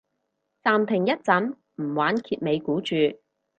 [0.63, 2.95] 暫停一陣唔玩揭尾故住